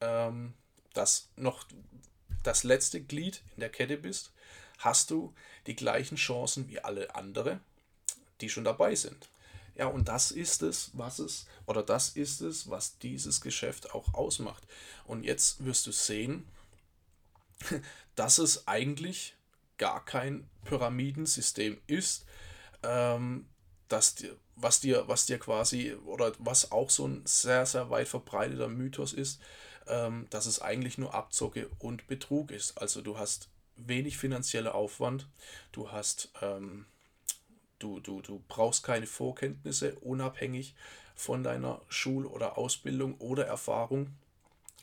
ähm, 0.00 0.54
das 0.94 1.28
noch 1.34 1.66
das 2.44 2.62
letzte 2.62 3.02
Glied 3.02 3.42
in 3.56 3.60
der 3.60 3.68
Kette 3.68 3.96
bist, 3.96 4.32
hast 4.78 5.10
du 5.10 5.34
die 5.66 5.74
gleichen 5.74 6.16
Chancen 6.16 6.68
wie 6.68 6.78
alle 6.78 7.14
andere, 7.16 7.60
die 8.40 8.48
schon 8.48 8.62
dabei 8.62 8.94
sind. 8.94 9.28
Ja, 9.74 9.86
und 9.86 10.08
das 10.08 10.30
ist 10.30 10.62
es, 10.62 10.92
was 10.94 11.18
es, 11.18 11.46
oder 11.66 11.82
das 11.82 12.10
ist 12.10 12.40
es, 12.40 12.70
was 12.70 12.98
dieses 12.98 13.40
Geschäft 13.40 13.92
auch 13.92 14.14
ausmacht. 14.14 14.62
Und 15.04 15.24
jetzt 15.24 15.64
wirst 15.64 15.86
du 15.88 15.92
sehen, 15.92 16.46
dass 18.14 18.38
es 18.38 18.68
eigentlich 18.68 19.34
gar 19.78 20.04
kein 20.04 20.48
Pyramidensystem 20.64 21.80
ist, 21.88 22.24
ähm, 22.84 23.48
das 23.88 24.14
dir, 24.14 24.36
was 24.56 24.80
dir, 24.80 25.08
was 25.08 25.26
dir 25.26 25.38
quasi, 25.38 25.94
oder 26.06 26.32
was 26.38 26.72
auch 26.72 26.90
so 26.90 27.06
ein 27.06 27.22
sehr, 27.24 27.66
sehr 27.66 27.90
weit 27.90 28.08
verbreiteter 28.08 28.68
Mythos 28.68 29.12
ist, 29.12 29.40
ähm, 29.86 30.26
dass 30.30 30.46
es 30.46 30.60
eigentlich 30.60 30.98
nur 30.98 31.14
Abzocke 31.14 31.68
und 31.78 32.06
Betrug 32.06 32.50
ist. 32.50 32.78
Also 32.78 33.00
du 33.00 33.18
hast 33.18 33.48
wenig 33.76 34.18
finanzieller 34.18 34.74
Aufwand, 34.74 35.26
du 35.72 35.90
hast, 35.90 36.30
ähm, 36.42 36.86
du, 37.78 38.00
du, 38.00 38.20
du 38.20 38.42
brauchst 38.48 38.82
keine 38.82 39.06
Vorkenntnisse, 39.06 39.94
unabhängig 39.96 40.74
von 41.14 41.42
deiner 41.42 41.80
Schul- 41.88 42.26
oder 42.26 42.58
Ausbildung 42.58 43.16
oder 43.18 43.46
Erfahrung. 43.46 44.14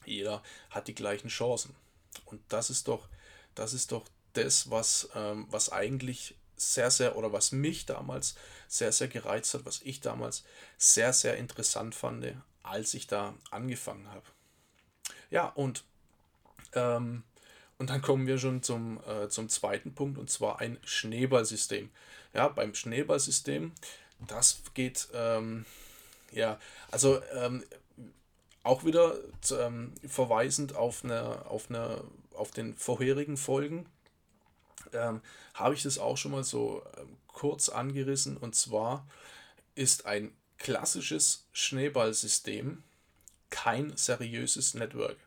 Jeder 0.06 0.44
hat 0.70 0.88
die 0.88 0.96
gleichen 0.96 1.30
Chancen. 1.30 1.76
Und 2.26 2.42
das 2.50 2.70
ist 2.70 2.88
doch, 2.88 3.08
das 3.56 3.74
ist 3.74 3.92
doch 3.92 4.06
das, 4.34 4.70
was, 4.70 5.10
ähm, 5.16 5.48
was 5.50 5.72
eigentlich 5.72 6.36
sehr, 6.56 6.92
sehr, 6.92 7.18
oder 7.18 7.32
was 7.32 7.52
mich 7.52 7.86
damals 7.86 8.36
sehr, 8.68 8.92
sehr 8.92 9.08
gereizt 9.08 9.54
hat, 9.54 9.66
was 9.66 9.82
ich 9.84 10.02
damals 10.02 10.44
sehr, 10.78 11.14
sehr 11.14 11.38
interessant 11.38 11.96
fand, 11.96 12.26
als 12.64 12.94
ich 12.94 13.08
da 13.08 13.34
angefangen 13.52 14.08
habe. 14.10 14.26
Ja, 15.30 15.48
und, 15.48 15.84
ähm, 16.74 17.24
und 17.78 17.90
dann 17.90 18.02
kommen 18.02 18.28
wir 18.28 18.38
schon 18.38 18.64
zum, 18.64 19.02
äh, 19.06 19.28
zum 19.30 19.50
zweiten 19.50 19.94
Punkt, 19.94 20.18
und 20.18 20.30
zwar 20.30 20.60
ein 20.60 20.78
Schneeballsystem. 20.84 21.90
Ja, 22.34 22.48
beim 22.48 22.74
Schneeballsystem, 22.74 23.74
das 24.28 24.62
geht, 24.74 25.08
ähm, 25.14 25.66
ja, 26.32 26.60
also 26.92 27.22
ähm, 27.34 27.64
auch 28.64 28.84
wieder 28.84 29.16
ähm, 29.52 29.94
verweisend 30.08 30.76
auf, 30.76 31.04
eine, 31.04 31.46
auf, 31.46 31.70
eine, 31.70 32.04
auf 32.34 32.52
den 32.52 32.76
vorherigen 32.76 33.38
Folgen, 33.38 33.86
ähm, 34.94 35.22
habe 35.54 35.74
ich 35.74 35.84
das 35.84 35.98
auch 35.98 36.18
schon 36.18 36.32
mal 36.32 36.44
so 36.44 36.84
ähm, 36.98 37.18
kurz 37.28 37.70
angerissen. 37.70 38.38
Und 38.38 38.56
zwar 38.56 39.08
ist 39.76 40.06
ein 40.06 40.36
klassisches 40.58 41.48
Schneeballsystem 41.52 42.84
kein 43.50 43.96
seriöses 43.96 44.74
Network. 44.74 45.18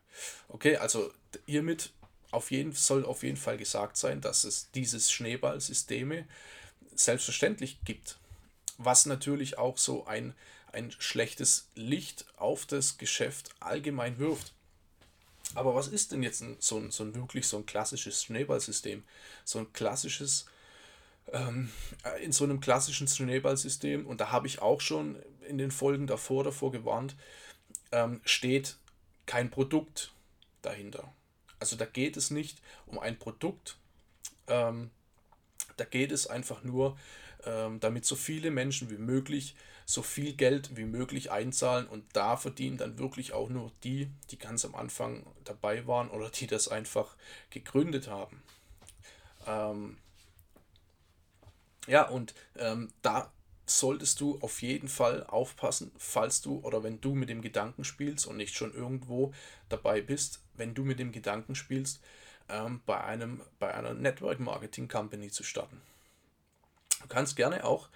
Okay, 0.49 0.77
also 0.77 1.13
hiermit 1.47 1.93
auf 2.31 2.51
jeden, 2.51 2.73
soll 2.73 3.05
auf 3.05 3.23
jeden 3.23 3.37
Fall 3.37 3.57
gesagt 3.57 3.97
sein, 3.97 4.21
dass 4.21 4.45
es 4.45 4.71
dieses 4.73 5.11
Schneeballsysteme 5.11 6.27
selbstverständlich 6.95 7.79
gibt. 7.85 8.19
Was 8.77 9.07
natürlich 9.07 9.59
auch 9.59 9.79
so 9.79 10.07
ein, 10.07 10.35
ein 10.73 10.93
schlechtes 10.99 11.69
Licht 11.75 12.27
auf 12.37 12.67
das 12.67 12.99
Geschäft 12.99 13.51
allgemein 13.61 14.19
wirft. 14.19 14.53
Aber 15.55 15.75
was 15.75 15.89
ist 15.89 16.13
denn 16.13 16.23
jetzt 16.23 16.45
so, 16.61 16.77
ein, 16.77 16.91
so 16.91 17.05
ein 17.05 17.15
wirklich 17.15 17.47
so 17.47 17.57
ein 17.57 17.67
klassisches 17.67 18.25
Schneeballsystem? 18.25 19.03
So 19.45 19.61
ein 19.61 19.73
klassisches, 19.73 20.47
ähm, 21.33 21.71
in 22.23 22.33
so 22.33 22.45
einem 22.45 22.61
klassischen 22.61 23.09
Schneeballsystem, 23.09 24.07
und 24.07 24.21
da 24.21 24.31
habe 24.31 24.47
ich 24.47 24.61
auch 24.61 24.81
schon 24.81 25.17
in 25.47 25.59
den 25.59 25.71
Folgen 25.71 26.07
davor 26.07 26.45
davor 26.45 26.71
gewarnt, 26.71 27.17
ähm, 27.93 28.21
steht 28.25 28.77
kein 29.27 29.51
Produkt 29.51 30.13
dahinter. 30.63 31.13
Also 31.61 31.77
da 31.77 31.87
geht 31.87 32.17
es 32.17 32.31
nicht 32.31 32.61
um 32.87 32.99
ein 32.99 33.19
Produkt, 33.19 33.77
ähm, 34.47 34.91
da 35.77 35.85
geht 35.85 36.13
es 36.13 36.27
einfach 36.27 36.63
nur, 36.63 36.99
ähm, 37.45 37.81
damit 37.81 38.05
so 38.05 38.17
viele 38.17 38.51
Menschen 38.51 38.91
wie 38.91 38.99
möglich 38.99 39.55
so 39.91 40.03
viel 40.03 40.35
Geld 40.35 40.77
wie 40.77 40.85
möglich 40.85 41.31
einzahlen 41.31 41.87
und 41.89 42.05
da 42.13 42.37
verdienen 42.37 42.77
dann 42.77 42.99
wirklich 42.99 43.33
auch 43.33 43.49
nur 43.49 43.73
die, 43.85 44.11
die 44.31 44.39
ganz 44.39 44.67
am 44.67 44.75
Anfang 44.75 45.25
dabei 45.45 45.87
waren 45.87 46.11
oder 46.11 46.29
die 46.29 46.47
das 46.47 46.69
einfach 46.69 47.17
gegründet 47.49 48.07
haben. 48.07 48.43
Ähm, 49.47 49.97
ja, 51.87 52.07
und 52.07 52.35
ähm, 52.57 52.93
da 53.01 53.33
solltest 53.65 54.21
du 54.21 54.39
auf 54.43 54.61
jeden 54.61 54.89
Fall 54.89 55.25
aufpassen, 55.25 55.91
falls 55.97 56.43
du 56.43 56.59
oder 56.59 56.83
wenn 56.83 57.01
du 57.01 57.15
mit 57.15 57.31
dem 57.31 57.41
Gedanken 57.41 57.83
spielst 57.83 58.27
und 58.27 58.37
nicht 58.37 58.55
schon 58.55 58.75
irgendwo 58.75 59.33
dabei 59.71 60.03
bist, 60.03 60.43
wenn 60.53 60.75
du 60.75 60.85
mit 60.85 60.99
dem 60.99 61.13
Gedanken 61.13 61.55
spielst, 61.55 62.03
ähm, 62.51 62.83
bei, 62.85 63.03
einem, 63.03 63.41
bei 63.59 63.73
einer 63.73 63.95
Network 63.95 64.39
Marketing 64.39 64.87
Company 64.87 65.31
zu 65.31 65.45
starten. 65.45 65.81
Du 67.01 67.09
kannst 67.09 67.37
gerne 67.37 67.65
auch 67.65 67.89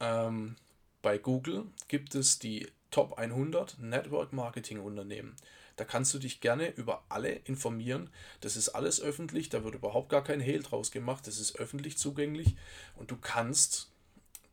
ähm, 0.00 0.56
bei 1.02 1.18
Google 1.18 1.66
gibt 1.88 2.14
es 2.14 2.38
die 2.38 2.68
Top 2.90 3.18
100 3.18 3.78
Network 3.78 4.32
Marketing 4.32 4.80
Unternehmen. 4.80 5.36
Da 5.76 5.84
kannst 5.84 6.12
du 6.12 6.18
dich 6.18 6.40
gerne 6.40 6.68
über 6.70 7.04
alle 7.08 7.30
informieren. 7.30 8.10
Das 8.40 8.56
ist 8.56 8.70
alles 8.70 9.00
öffentlich, 9.00 9.48
da 9.48 9.64
wird 9.64 9.74
überhaupt 9.74 10.10
gar 10.10 10.22
kein 10.22 10.40
Hehl 10.40 10.62
draus 10.62 10.90
gemacht. 10.90 11.26
Das 11.26 11.38
ist 11.38 11.56
öffentlich 11.56 11.96
zugänglich 11.96 12.56
und 12.96 13.10
du 13.10 13.16
kannst 13.16 13.90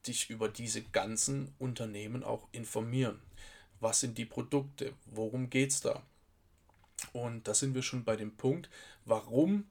dich 0.08 0.30
über 0.30 0.48
diese 0.48 0.82
ganzen 0.82 1.54
Unternehmen 1.60 2.24
auch 2.24 2.48
informieren. 2.52 3.20
Was 3.80 4.00
sind 4.00 4.18
die 4.18 4.26
Produkte? 4.26 4.94
Worum 5.06 5.50
geht 5.50 5.72
es 5.72 5.82
da? 5.82 6.02
Und 7.14 7.48
da 7.48 7.54
sind 7.54 7.76
wir 7.76 7.84
schon 7.84 8.04
bei 8.04 8.16
dem 8.16 8.36
Punkt, 8.36 8.70
warum 9.06 9.68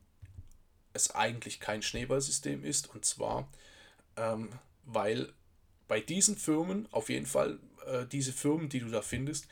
es 0.92 1.14
eigentlich 1.14 1.60
kein 1.60 1.82
Schneeballsystem 1.82 2.64
ist. 2.64 2.94
Und 2.94 3.04
zwar, 3.04 3.48
ähm, 4.16 4.50
weil 4.84 5.32
bei 5.88 6.00
diesen 6.00 6.36
Firmen, 6.36 6.88
auf 6.92 7.08
jeden 7.08 7.26
Fall 7.26 7.58
äh, 7.86 8.06
diese 8.06 8.32
Firmen, 8.32 8.68
die 8.68 8.80
du 8.80 8.88
da 8.88 9.02
findest, 9.02 9.46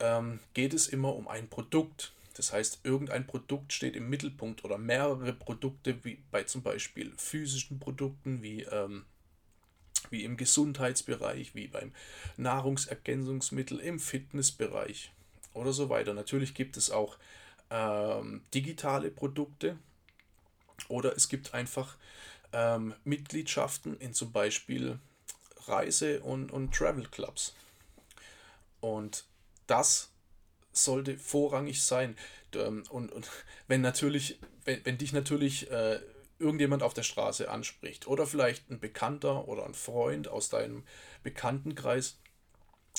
ähm, 0.00 0.40
geht 0.54 0.74
es 0.74 0.88
immer 0.88 1.14
um 1.14 1.28
ein 1.28 1.48
Produkt. 1.48 2.12
Das 2.34 2.52
heißt, 2.52 2.80
irgendein 2.82 3.26
Produkt 3.26 3.72
steht 3.72 3.94
im 3.94 4.10
Mittelpunkt 4.10 4.64
oder 4.64 4.76
mehrere 4.76 5.32
Produkte, 5.32 6.04
wie 6.04 6.18
bei 6.30 6.42
zum 6.44 6.62
Beispiel 6.62 7.12
physischen 7.16 7.78
Produkten, 7.78 8.42
wie, 8.42 8.62
ähm, 8.62 9.04
wie 10.10 10.24
im 10.24 10.36
Gesundheitsbereich, 10.36 11.54
wie 11.54 11.68
beim 11.68 11.92
Nahrungsergänzungsmittel, 12.36 13.78
im 13.78 14.00
Fitnessbereich 14.00 15.12
oder 15.52 15.72
so 15.72 15.88
weiter. 15.88 16.12
Natürlich 16.12 16.54
gibt 16.54 16.76
es 16.76 16.90
auch 16.90 17.16
ähm, 17.70 18.42
digitale 18.52 19.10
Produkte 19.10 19.78
oder 20.88 21.16
es 21.16 21.28
gibt 21.28 21.54
einfach 21.54 21.96
ähm, 22.52 22.94
Mitgliedschaften 23.04 23.96
in 23.98 24.12
zum 24.12 24.32
Beispiel 24.32 24.98
Reise- 25.68 26.20
und, 26.20 26.52
und 26.52 26.74
Travel 26.74 27.06
Clubs. 27.06 27.54
Und 28.80 29.24
das 29.66 30.10
sollte 30.72 31.18
vorrangig 31.18 31.82
sein. 31.82 32.16
Ähm, 32.54 32.84
und, 32.90 33.12
und 33.12 33.30
wenn 33.68 33.80
natürlich, 33.80 34.38
wenn, 34.64 34.84
wenn 34.84 34.98
dich 34.98 35.12
natürlich 35.12 35.70
äh, 35.70 36.00
irgendjemand 36.38 36.82
auf 36.82 36.94
der 36.94 37.02
Straße 37.02 37.50
anspricht 37.50 38.06
oder 38.08 38.26
vielleicht 38.26 38.70
ein 38.70 38.80
Bekannter 38.80 39.48
oder 39.48 39.64
ein 39.64 39.74
Freund 39.74 40.28
aus 40.28 40.48
deinem 40.48 40.84
Bekanntenkreis 41.22 42.18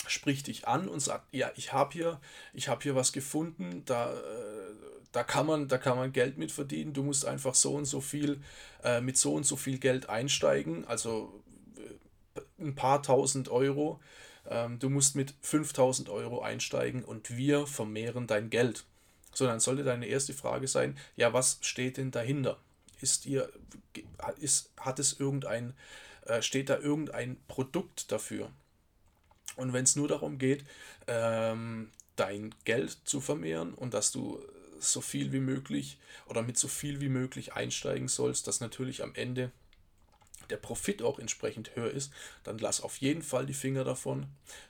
spricht 0.07 0.47
dich 0.47 0.67
an 0.67 0.87
und 0.87 0.99
sagt, 0.99 1.33
ja, 1.33 1.51
ich 1.55 1.73
habe 1.73 1.93
hier, 1.93 2.19
ich 2.53 2.67
habe 2.67 2.83
hier 2.83 2.95
was 2.95 3.13
gefunden, 3.13 3.83
da, 3.85 4.13
äh, 4.13 4.73
da 5.11 5.23
kann 5.23 5.45
man, 5.45 5.67
da 5.67 5.77
kann 5.77 5.97
man 5.97 6.11
Geld 6.11 6.37
mit 6.37 6.51
verdienen. 6.51 6.93
Du 6.93 7.03
musst 7.03 7.25
einfach 7.25 7.55
so 7.55 7.75
und 7.75 7.85
so 7.85 8.01
viel 8.01 8.41
äh, 8.83 9.01
mit 9.01 9.17
so 9.17 9.33
und 9.33 9.45
so 9.45 9.55
viel 9.55 9.79
Geld 9.79 10.09
einsteigen, 10.09 10.85
also 10.85 11.41
ein 12.59 12.75
paar 12.75 13.03
tausend 13.03 13.49
Euro 13.49 13.99
ähm, 14.47 14.79
du 14.79 14.89
musst 14.89 15.15
mit 15.15 15.33
5000 15.41 16.09
Euro 16.09 16.41
einsteigen 16.41 17.03
und 17.03 17.35
wir 17.35 17.67
vermehren 17.67 18.27
dein 18.27 18.49
Geld. 18.49 18.85
So, 19.33 19.45
dann 19.45 19.59
sollte 19.59 19.83
deine 19.83 20.07
erste 20.07 20.33
Frage 20.33 20.67
sein, 20.67 20.97
ja, 21.15 21.33
was 21.33 21.59
steht 21.61 21.97
denn 21.97 22.11
dahinter? 22.11 22.57
Ist 23.01 23.25
ihr, 23.25 23.51
ist, 24.39 24.71
hat 24.79 24.99
es 24.99 25.19
irgendein, 25.19 25.73
äh, 26.25 26.41
steht 26.41 26.69
da 26.69 26.77
irgendein 26.77 27.37
Produkt 27.47 28.11
dafür? 28.11 28.49
Und 29.57 29.73
wenn 29.73 29.83
es 29.83 29.95
nur 29.95 30.07
darum 30.07 30.37
geht, 30.37 30.63
ähm, 31.07 31.91
dein 32.15 32.55
Geld 32.63 32.97
zu 33.03 33.19
vermehren 33.19 33.73
und 33.73 33.93
dass 33.93 34.11
du 34.11 34.41
so 34.79 35.01
viel 35.01 35.31
wie 35.31 35.39
möglich 35.39 35.97
oder 36.27 36.41
mit 36.41 36.57
so 36.57 36.67
viel 36.67 37.01
wie 37.01 37.09
möglich 37.09 37.53
einsteigen 37.53 38.07
sollst, 38.07 38.47
dass 38.47 38.61
natürlich 38.61 39.03
am 39.03 39.15
Ende 39.15 39.51
der 40.49 40.57
Profit 40.57 41.01
auch 41.01 41.19
entsprechend 41.19 41.75
höher 41.75 41.91
ist, 41.91 42.11
dann 42.43 42.57
lass 42.57 42.81
auf 42.81 42.97
jeden 42.97 43.21
Fall 43.21 43.45
die 43.45 43.53
Finger 43.53 43.83
davon, 43.83 44.27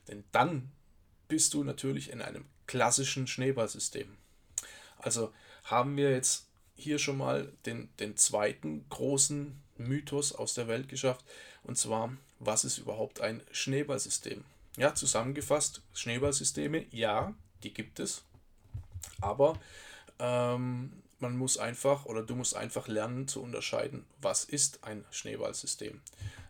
denn 0.07 0.23
dann 0.31 0.71
bist 1.27 1.53
du 1.53 1.63
natürlich 1.63 2.11
in 2.11 2.21
einem 2.21 2.45
klassischen 2.67 3.27
Schneeballsystem. 3.27 4.17
Also 4.97 5.31
haben 5.63 5.97
wir 5.97 6.11
jetzt 6.11 6.45
hier 6.75 6.99
schon 6.99 7.17
mal 7.17 7.51
den, 7.65 7.89
den 7.99 8.17
zweiten 8.17 8.85
großen 8.89 9.59
Mythos 9.77 10.33
aus 10.33 10.53
der 10.53 10.67
Welt 10.67 10.89
geschafft, 10.89 11.23
und 11.63 11.77
zwar, 11.77 12.15
was 12.39 12.63
ist 12.63 12.77
überhaupt 12.77 13.21
ein 13.21 13.41
Schneeballsystem? 13.51 14.43
Ja, 14.77 14.93
zusammengefasst, 14.93 15.81
Schneeballsysteme, 15.93 16.85
ja, 16.91 17.33
die 17.63 17.73
gibt 17.73 17.99
es, 17.99 18.23
aber 19.21 19.59
ähm, 20.19 20.91
man 21.19 21.37
muss 21.37 21.57
einfach 21.57 22.05
oder 22.05 22.23
du 22.23 22.35
musst 22.35 22.55
einfach 22.55 22.87
lernen 22.87 23.27
zu 23.27 23.41
unterscheiden, 23.41 24.05
was 24.21 24.43
ist 24.43 24.83
ein 24.83 25.05
Schneeballsystem. 25.11 26.01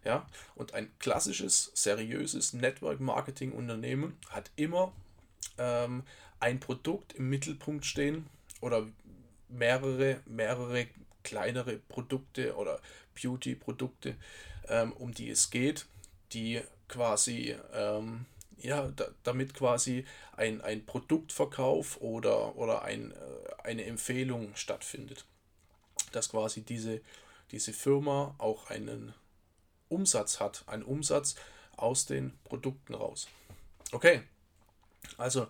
Ja, 0.04 0.28
und 0.56 0.74
ein 0.74 0.92
klassisches, 1.00 1.72
seriöses 1.74 2.54
Network-Marketing-Unternehmen 2.54 4.18
hat 4.30 4.52
immer 4.56 4.94
ähm, 5.58 6.04
ein 6.40 6.60
Produkt 6.60 7.14
im 7.14 7.30
Mittelpunkt 7.30 7.86
stehen 7.86 8.28
oder 8.62 8.88
mehrere, 9.50 10.22
mehrere 10.26 10.88
kleinere 11.24 11.78
Produkte 11.78 12.56
oder 12.56 12.80
Beauty-Produkte, 13.20 14.16
ähm, 14.68 14.94
um 14.94 15.12
die 15.14 15.30
es 15.30 15.50
geht, 15.50 15.88
die 16.34 16.62
quasi 16.88 17.56
ähm, 17.74 18.26
ja, 18.58 18.88
da, 18.96 19.08
damit 19.24 19.54
quasi 19.54 20.06
ein, 20.36 20.62
ein 20.62 20.86
Produktverkauf 20.86 22.02
oder, 22.02 22.56
oder 22.56 22.84
ein, 22.84 23.12
äh, 23.12 23.16
eine 23.64 23.86
Empfehlung 23.86 24.56
stattfindet. 24.56 25.26
Dass 26.12 26.30
quasi 26.30 26.62
diese, 26.62 27.02
diese 27.52 27.74
Firma 27.74 28.36
auch 28.38 28.70
einen 28.70 29.14
Umsatz 29.90 30.40
hat, 30.40 30.64
einen 30.68 30.84
Umsatz 30.84 31.36
aus 31.78 32.06
den 32.06 32.34
Produkten 32.44 32.94
raus. 32.94 33.28
Okay, 33.92 34.22
also 35.18 35.48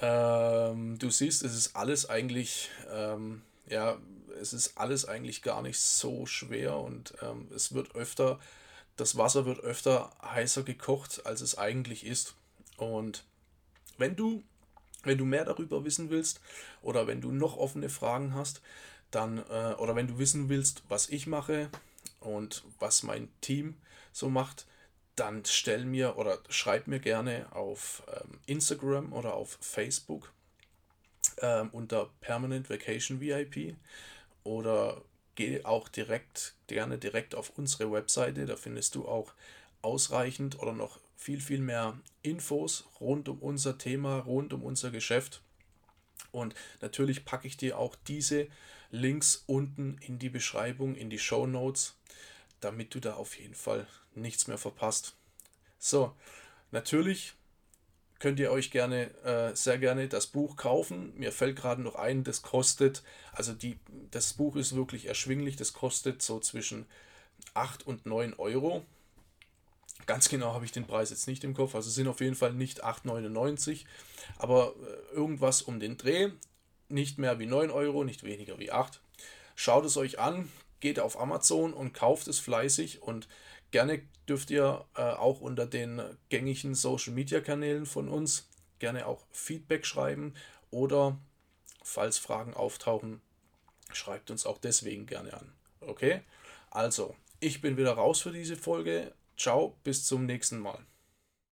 ähm, 0.00 0.98
du 0.98 1.10
siehst, 1.10 1.42
es 1.42 1.54
ist 1.54 1.76
alles 1.76 2.08
eigentlich, 2.08 2.70
ähm, 2.90 3.42
ja, 3.66 3.98
es 4.40 4.52
ist 4.52 4.76
alles 4.76 5.06
eigentlich 5.06 5.42
gar 5.42 5.62
nicht 5.62 5.78
so 5.78 6.26
schwer 6.26 6.76
und 6.76 7.14
ähm, 7.22 7.48
es 7.54 7.74
wird 7.74 7.94
öfter 7.94 8.38
das 8.96 9.16
Wasser 9.16 9.46
wird 9.46 9.60
öfter 9.60 10.10
heißer 10.22 10.62
gekocht, 10.62 11.26
als 11.26 11.40
es 11.40 11.58
eigentlich 11.58 12.06
ist. 12.06 12.34
Und 12.76 13.24
wenn 13.98 14.16
du, 14.16 14.42
wenn 15.02 15.18
du 15.18 15.24
mehr 15.24 15.44
darüber 15.44 15.84
wissen 15.84 16.10
willst 16.10 16.40
oder 16.82 17.06
wenn 17.06 17.20
du 17.20 17.32
noch 17.32 17.56
offene 17.56 17.88
Fragen 17.88 18.34
hast, 18.34 18.60
dann 19.10 19.38
äh, 19.38 19.74
oder 19.78 19.94
wenn 19.94 20.08
du 20.08 20.18
wissen 20.18 20.48
willst, 20.48 20.82
was 20.88 21.08
ich 21.08 21.26
mache 21.26 21.70
und 22.20 22.64
was 22.78 23.02
mein 23.02 23.28
Team 23.40 23.76
so 24.12 24.28
macht, 24.28 24.66
dann 25.16 25.44
stell 25.44 25.84
mir 25.84 26.16
oder 26.16 26.40
schreib 26.48 26.88
mir 26.88 26.98
gerne 26.98 27.46
auf 27.52 28.02
ähm, 28.08 28.40
Instagram 28.46 29.12
oder 29.12 29.34
auf 29.34 29.58
Facebook 29.60 30.32
ähm, 31.38 31.70
unter 31.70 32.10
Permanent 32.20 32.68
Vacation 32.68 33.20
VIP 33.20 33.76
oder 34.42 35.02
geh 35.34 35.64
auch 35.64 35.88
direkt, 35.88 36.54
gerne 36.66 36.98
direkt 36.98 37.34
auf 37.34 37.50
unsere 37.56 37.90
Webseite. 37.90 38.46
Da 38.46 38.56
findest 38.56 38.94
du 38.94 39.06
auch 39.06 39.32
ausreichend 39.82 40.58
oder 40.60 40.72
noch 40.72 40.98
viel, 41.16 41.40
viel 41.40 41.60
mehr 41.60 41.98
Infos 42.22 42.84
rund 43.00 43.28
um 43.28 43.38
unser 43.38 43.78
Thema, 43.78 44.18
rund 44.20 44.52
um 44.52 44.62
unser 44.62 44.90
Geschäft. 44.90 45.42
Und 46.32 46.54
natürlich 46.80 47.24
packe 47.24 47.46
ich 47.46 47.56
dir 47.56 47.78
auch 47.78 47.94
diese 48.06 48.48
Links 48.90 49.44
unten 49.46 49.98
in 50.00 50.18
die 50.18 50.28
Beschreibung, 50.28 50.96
in 50.96 51.10
die 51.10 51.18
Show 51.18 51.46
Notes, 51.46 51.96
damit 52.60 52.94
du 52.94 53.00
da 53.00 53.14
auf 53.14 53.38
jeden 53.38 53.54
Fall 53.54 53.86
nichts 54.14 54.46
mehr 54.46 54.58
verpasst. 54.58 55.16
So, 55.78 56.14
natürlich 56.70 57.34
könnt 58.24 58.40
ihr 58.40 58.50
euch 58.50 58.70
gerne, 58.70 59.10
äh, 59.22 59.54
sehr 59.54 59.76
gerne 59.76 60.08
das 60.08 60.26
Buch 60.26 60.56
kaufen. 60.56 61.12
Mir 61.14 61.30
fällt 61.30 61.56
gerade 61.56 61.82
noch 61.82 61.94
ein, 61.94 62.24
das 62.24 62.40
kostet, 62.40 63.02
also 63.32 63.52
die, 63.52 63.78
das 64.12 64.32
Buch 64.32 64.56
ist 64.56 64.74
wirklich 64.74 65.04
erschwinglich, 65.04 65.56
das 65.56 65.74
kostet 65.74 66.22
so 66.22 66.40
zwischen 66.40 66.86
8 67.52 67.86
und 67.86 68.06
9 68.06 68.32
Euro. 68.38 68.82
Ganz 70.06 70.30
genau 70.30 70.54
habe 70.54 70.64
ich 70.64 70.72
den 70.72 70.86
Preis 70.86 71.10
jetzt 71.10 71.28
nicht 71.28 71.44
im 71.44 71.52
Kopf, 71.52 71.74
also 71.74 71.90
sind 71.90 72.08
auf 72.08 72.22
jeden 72.22 72.34
Fall 72.34 72.54
nicht 72.54 72.82
8,99, 72.82 73.84
aber 74.38 74.72
äh, 74.72 75.14
irgendwas 75.14 75.60
um 75.60 75.78
den 75.78 75.98
Dreh, 75.98 76.30
nicht 76.88 77.18
mehr 77.18 77.38
wie 77.38 77.46
9 77.46 77.70
Euro, 77.70 78.04
nicht 78.04 78.22
weniger 78.22 78.58
wie 78.58 78.72
8. 78.72 79.02
Schaut 79.54 79.84
es 79.84 79.98
euch 79.98 80.18
an, 80.18 80.50
geht 80.80 80.98
auf 80.98 81.20
Amazon 81.20 81.74
und 81.74 81.92
kauft 81.92 82.26
es 82.28 82.38
fleißig 82.38 83.02
und 83.02 83.28
Gerne 83.74 84.02
dürft 84.28 84.52
ihr 84.52 84.84
äh, 84.94 85.00
auch 85.00 85.40
unter 85.40 85.66
den 85.66 86.00
gängigen 86.28 86.76
Social 86.76 87.12
Media 87.12 87.40
Kanälen 87.40 87.86
von 87.86 88.08
uns 88.08 88.48
gerne 88.78 89.04
auch 89.04 89.26
Feedback 89.32 89.84
schreiben 89.84 90.32
oder 90.70 91.18
falls 91.82 92.18
Fragen 92.18 92.54
auftauchen, 92.54 93.20
schreibt 93.92 94.30
uns 94.30 94.46
auch 94.46 94.58
deswegen 94.58 95.06
gerne 95.06 95.34
an. 95.34 95.52
Okay? 95.80 96.20
Also, 96.70 97.16
ich 97.40 97.62
bin 97.62 97.76
wieder 97.76 97.94
raus 97.94 98.20
für 98.20 98.30
diese 98.30 98.54
Folge. 98.54 99.12
Ciao, 99.36 99.76
bis 99.82 100.06
zum 100.06 100.24
nächsten 100.24 100.60
Mal. 100.60 100.78